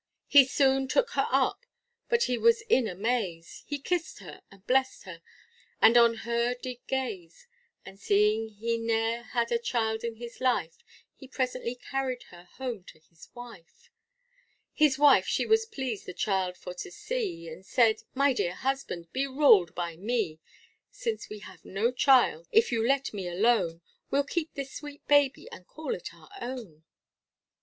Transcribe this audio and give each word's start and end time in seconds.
He 0.25 0.45
soon 0.45 0.87
took 0.87 1.11
her 1.11 1.27
up, 1.29 1.67
but 2.09 2.23
he 2.23 2.35
was 2.35 2.61
in 2.61 2.87
amaze, 2.87 3.63
He 3.67 3.77
kissed 3.77 4.17
her, 4.17 4.41
and 4.49 4.65
blessed 4.65 5.03
her, 5.03 5.21
and 5.79 5.95
on 5.95 6.15
her 6.25 6.55
did 6.55 6.77
gaze, 6.87 7.45
And 7.85 7.99
seeing 7.99 8.49
he 8.49 8.79
ne'er 8.79 9.21
had 9.21 9.51
a 9.51 9.59
child 9.59 10.03
in 10.03 10.15
his 10.15 10.41
life, 10.41 10.79
He 11.13 11.27
presently 11.27 11.75
carried 11.75 12.23
her 12.31 12.45
home 12.45 12.83
to 12.85 12.97
his 12.97 13.29
wife. 13.35 13.91
His 14.73 14.97
wife 14.97 15.27
she 15.27 15.45
was 15.45 15.67
pleased 15.67 16.07
the 16.07 16.15
child 16.15 16.57
for 16.57 16.73
to 16.73 16.89
see, 16.89 17.47
And 17.47 17.63
said, 17.63 17.97
my 18.15 18.33
dear 18.33 18.55
husband, 18.55 19.13
be 19.13 19.27
ruled 19.27 19.75
by 19.75 19.97
me; 19.97 20.39
Since 20.89 21.29
we 21.29 21.41
have 21.45 21.63
no 21.63 21.91
child, 21.91 22.47
if 22.51 22.71
you 22.71 22.83
let 22.83 23.13
me 23.13 23.27
alone, 23.27 23.81
We'll 24.09 24.23
keep 24.23 24.55
this 24.55 24.73
sweet 24.73 25.07
baby, 25.07 25.47
and 25.51 25.67
call 25.67 25.93
it 25.93 26.11
our 26.11 26.31
own. 26.41 26.85